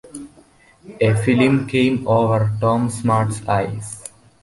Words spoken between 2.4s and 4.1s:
Tom Smart’s eyes.